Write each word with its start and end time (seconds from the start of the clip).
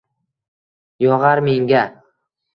Yog’ar 1.05 1.43
menga 1.51 1.85